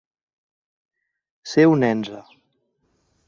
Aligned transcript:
Ser 1.51 1.67
un 1.73 1.87
enze. 1.91 2.25